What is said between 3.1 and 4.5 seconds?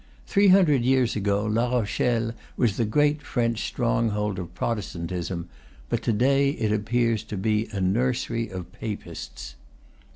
French stronghold